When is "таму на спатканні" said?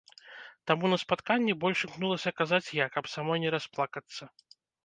0.71-1.53